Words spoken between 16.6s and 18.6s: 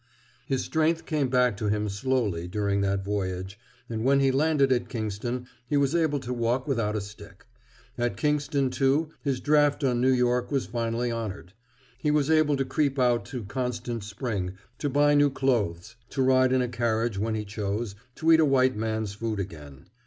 a carriage when he chose, to eat a